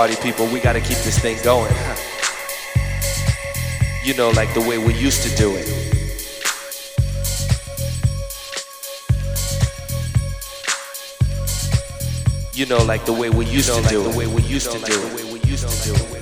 [0.00, 1.74] party people, we gotta keep this thing going.
[4.02, 5.68] You know, like the way we used to do it.
[12.54, 14.12] You know, like the way we used to do it.
[14.12, 16.19] The way we used to do it.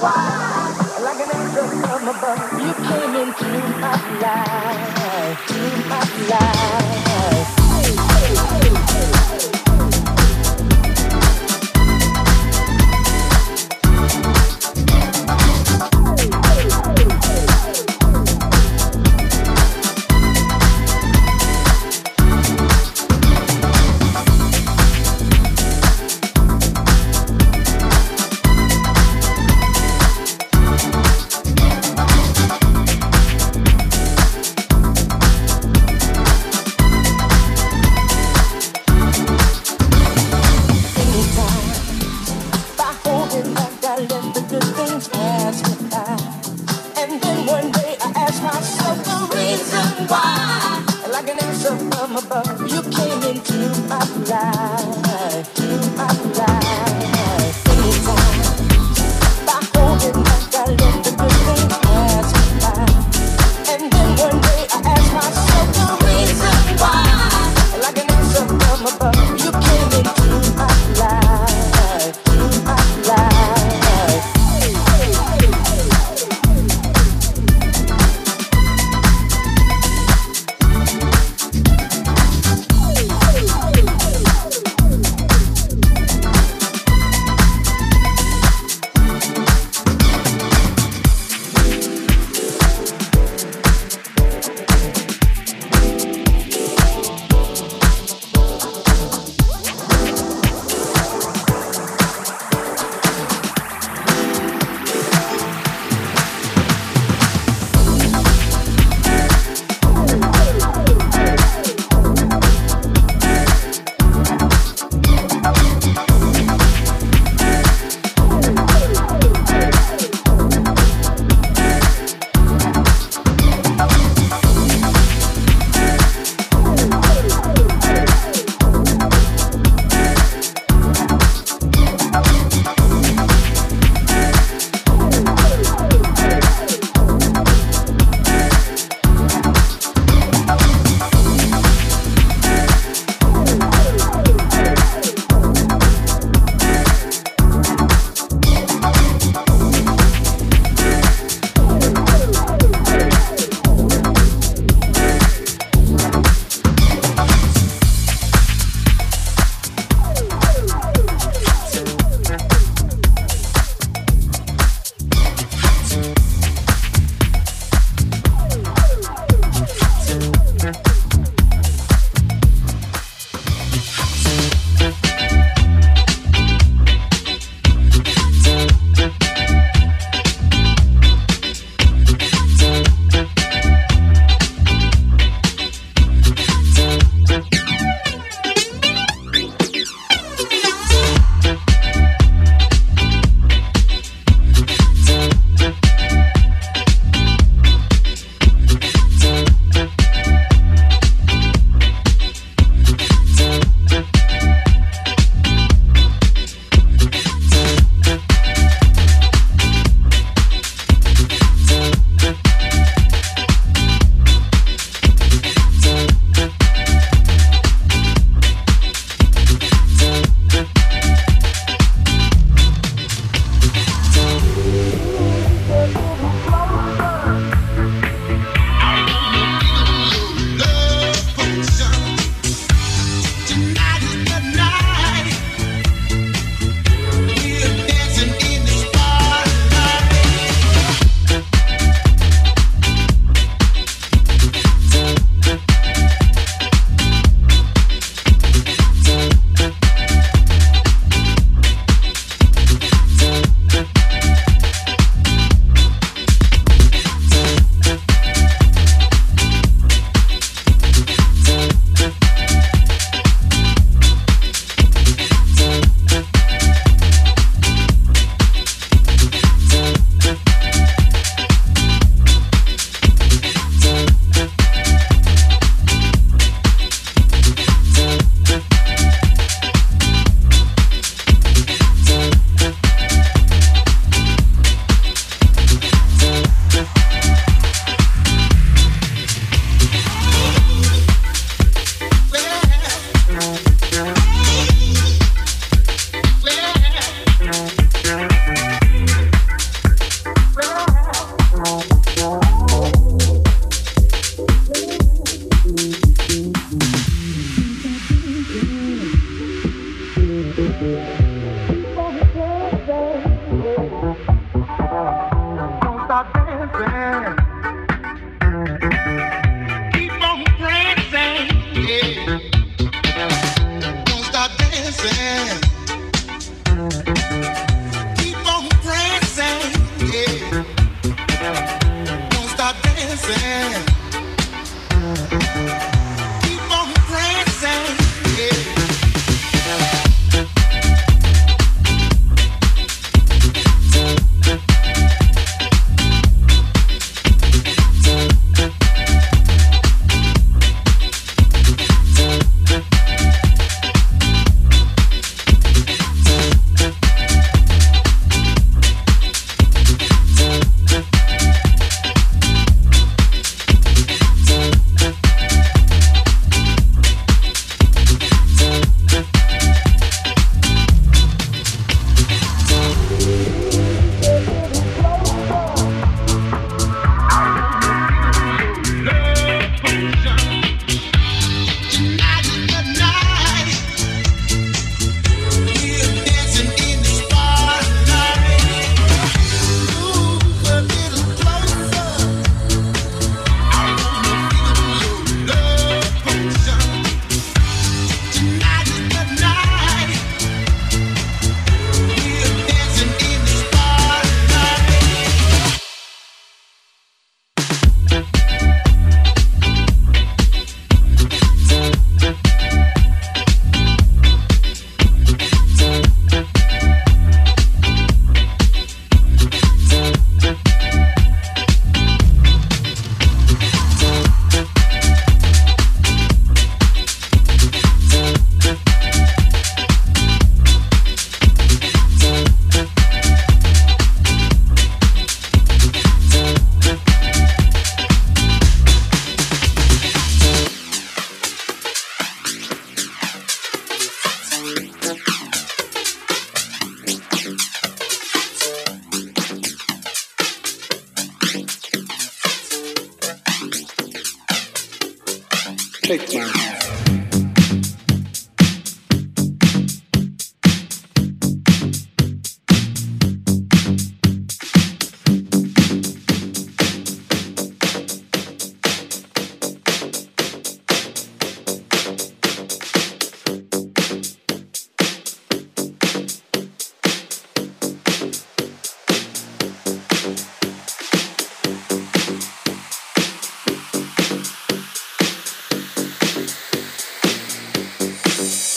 [0.00, 0.37] Why.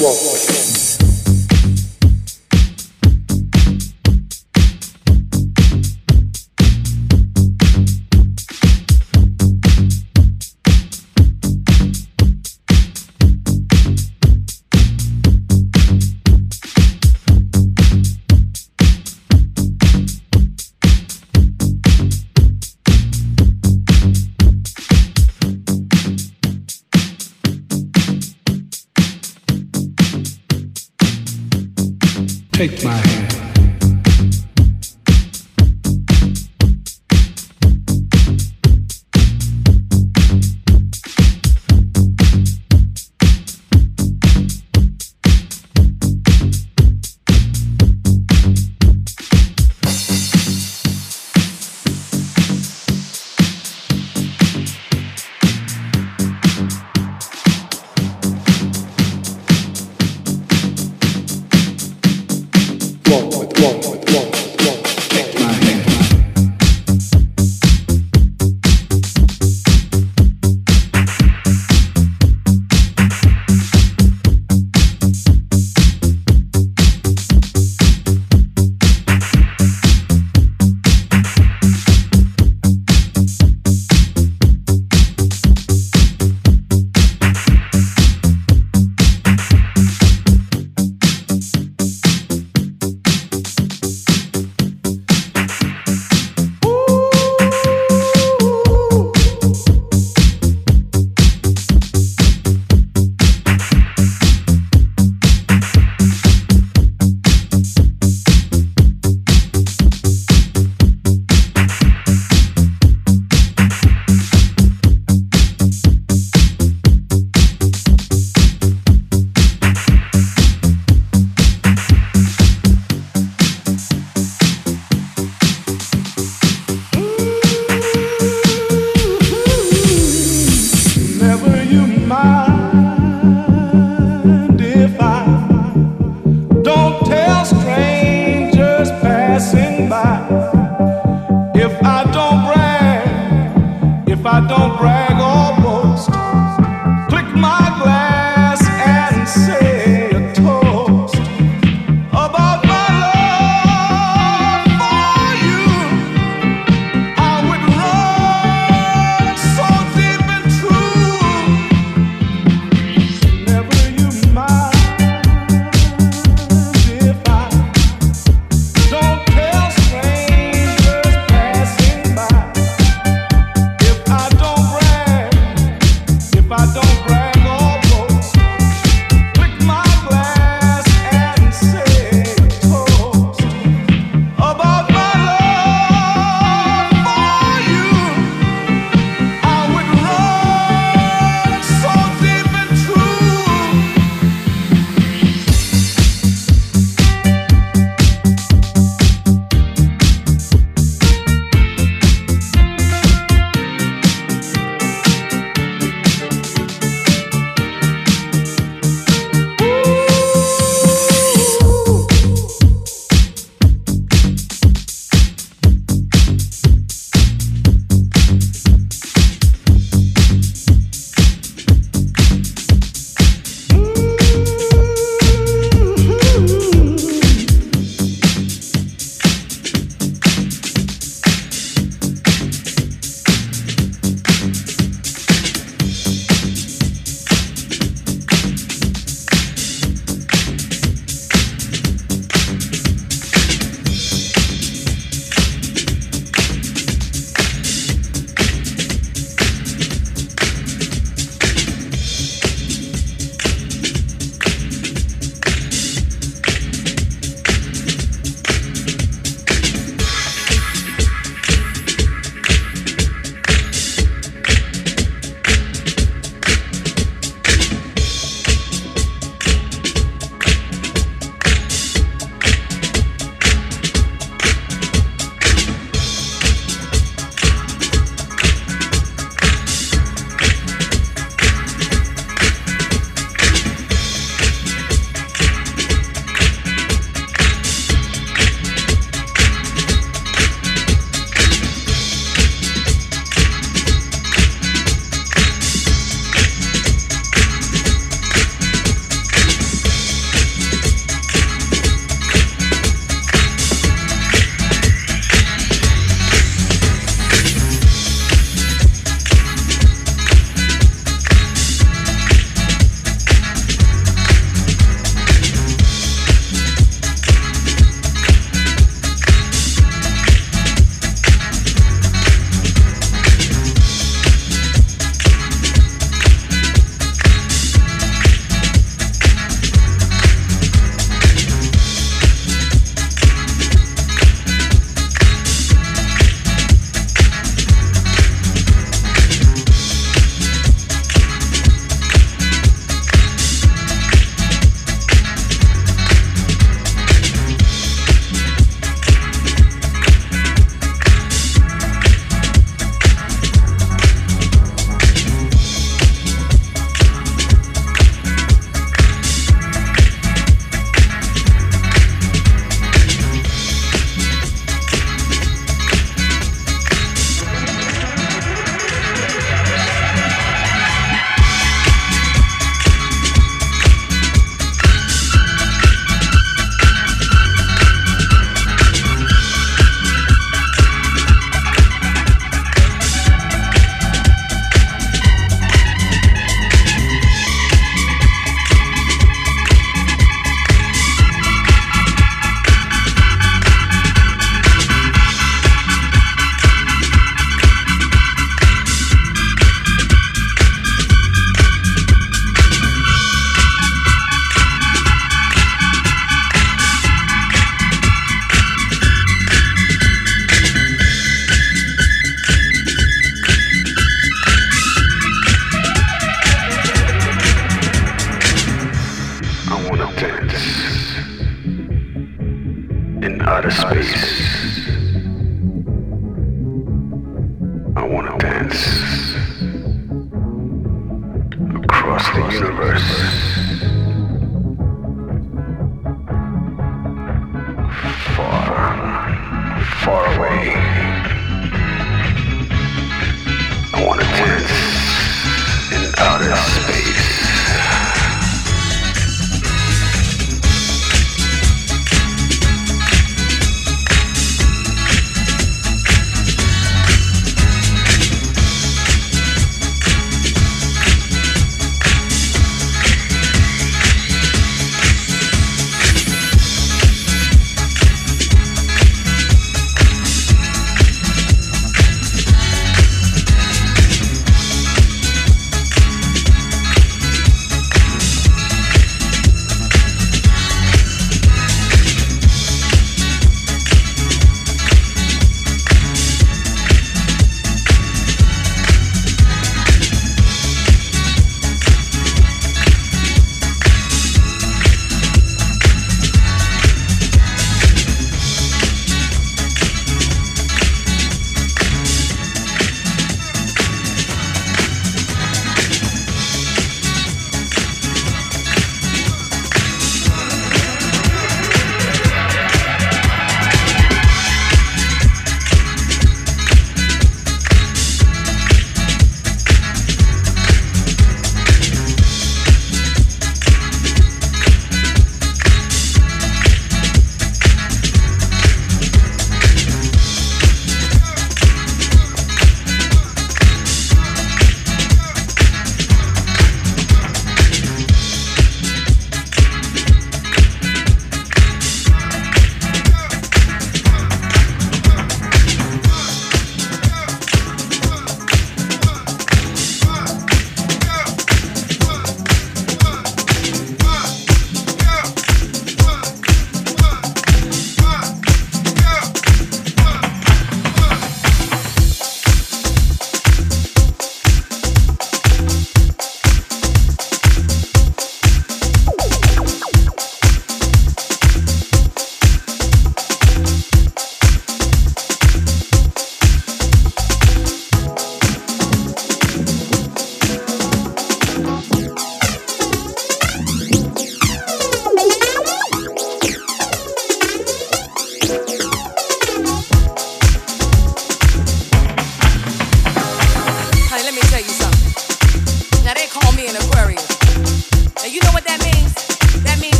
[0.00, 0.89] walk with him.
[32.60, 33.09] Take my hand.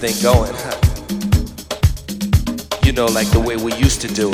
[0.00, 0.54] Thing going.
[2.84, 4.29] you know, like the way we used to do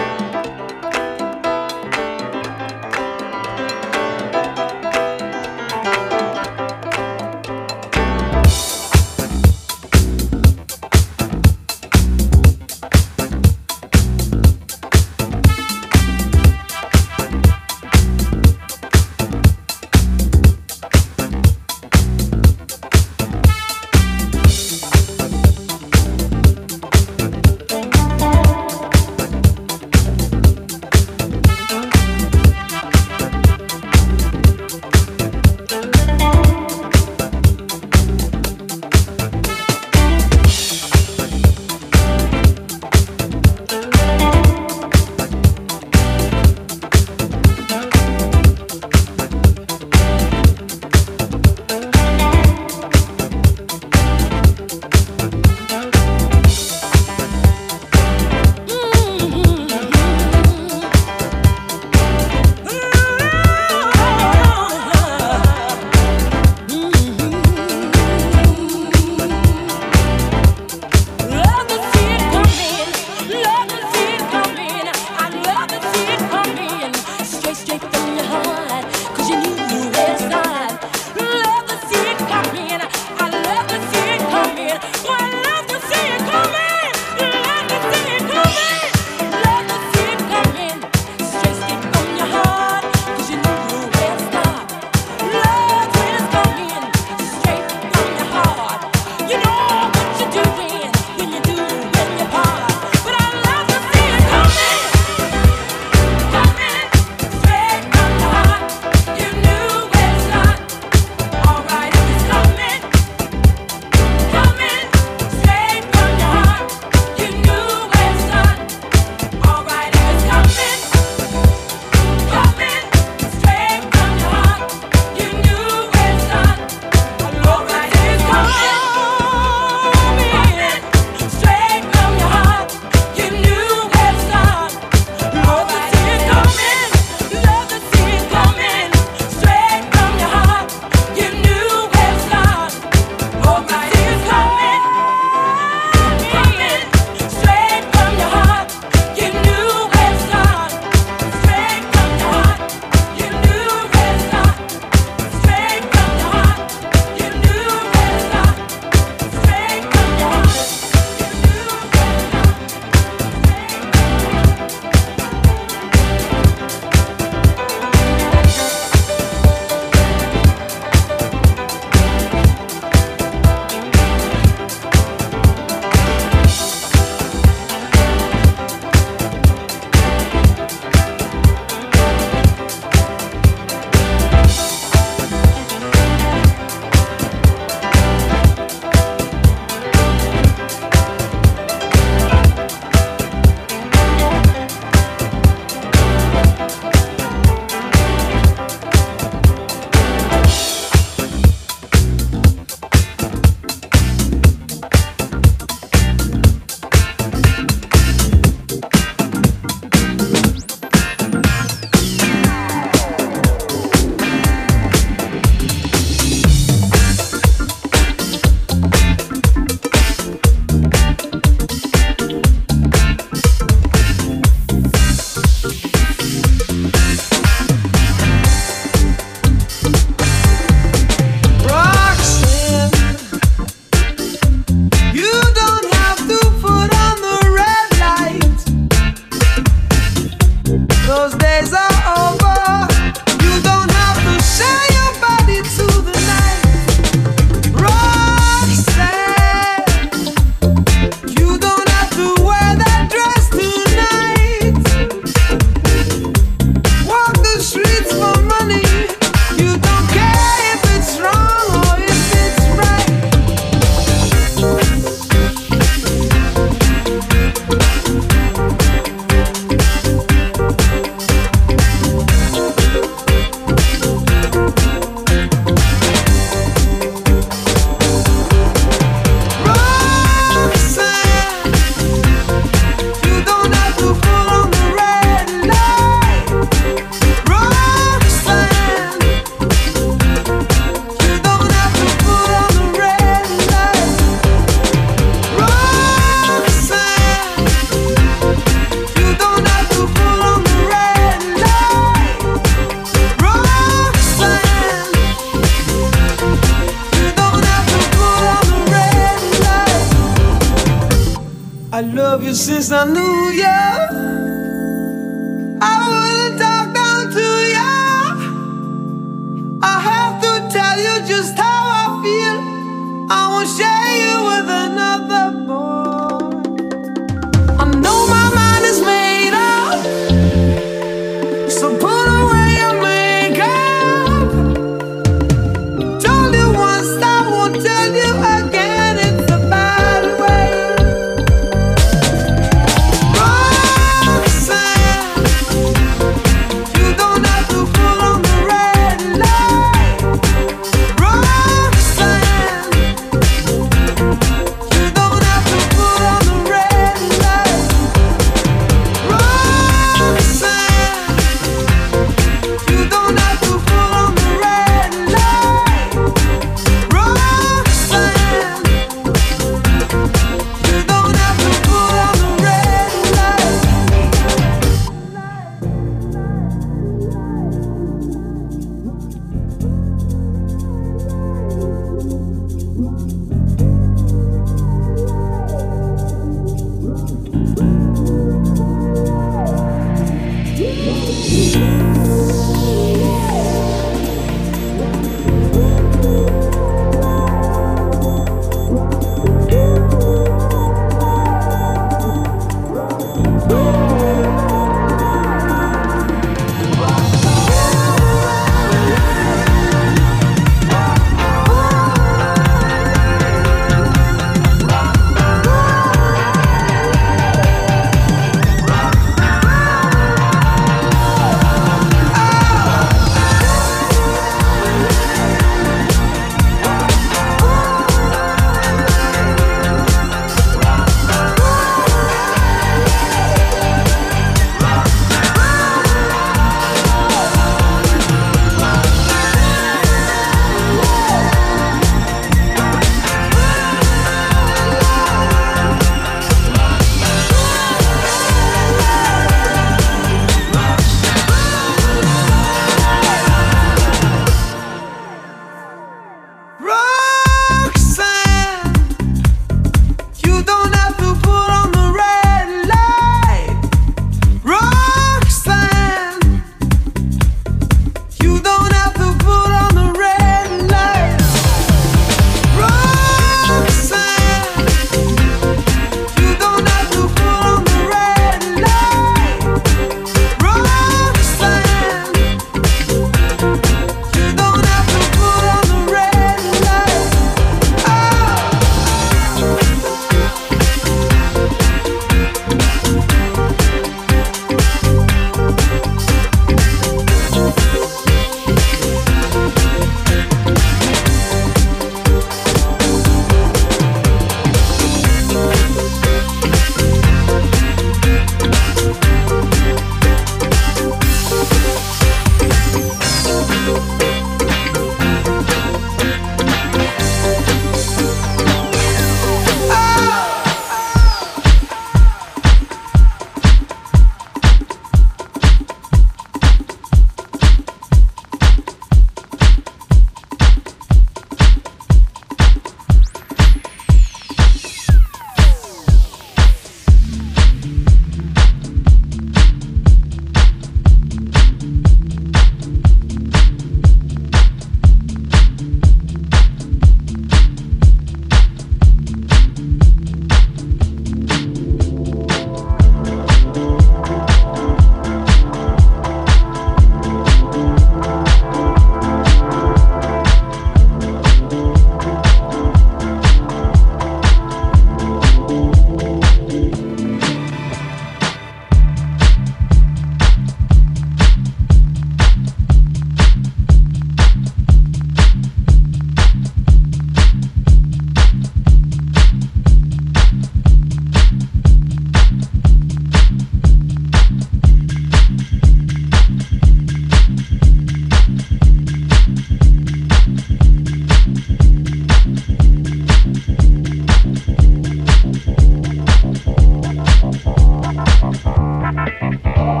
[598.23, 600.00] Oh,